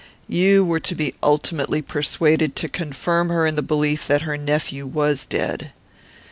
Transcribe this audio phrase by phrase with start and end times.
[0.27, 4.87] You were to be ultimately persuaded to confirm her in the belief that her nephew
[4.87, 5.73] was dead.